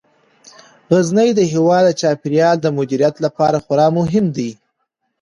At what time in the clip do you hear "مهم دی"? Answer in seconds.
3.97-4.49